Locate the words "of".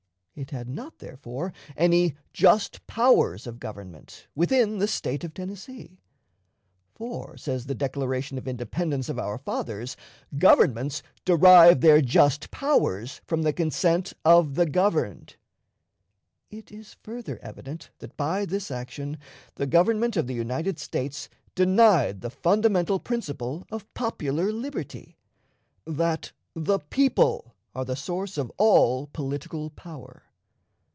3.45-3.59, 5.25-5.33, 8.39-8.47, 9.09-9.19, 14.25-14.55, 20.17-20.25, 23.69-23.93, 28.39-28.51